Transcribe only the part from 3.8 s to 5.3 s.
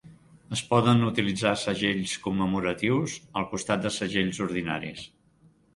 de segells ordinaris.